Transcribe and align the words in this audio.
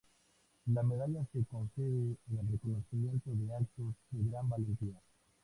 La 0.73 0.81
medalla 0.81 1.23
se 1.31 1.45
concede 1.45 2.17
en 2.31 2.51
reconocimiento 2.51 3.29
de 3.35 3.53
"actos 3.55 3.93
de 4.09 4.31
gran 4.31 4.49
valentía". 4.49 4.99